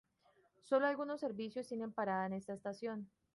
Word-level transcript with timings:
Sólo 0.63 0.87
algunos 0.87 1.19
servicios 1.19 1.67
tienen 1.67 1.91
parada 1.93 2.25
en 2.25 2.33
esta 2.33 2.53
estación. 2.53 3.07